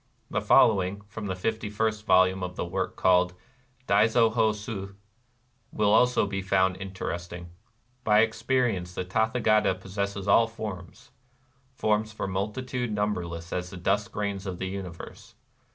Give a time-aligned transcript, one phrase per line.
[0.31, 3.35] The following", from the fifty first vol ume of the work called
[3.87, 4.95] Daizo ho su
[5.71, 7.49] will also be found inter esting:—"
[8.03, 11.11] By experience the Tathagata possesses all forms,—
[11.81, 15.35] forms for multitude numberless as the dust grains of the universe.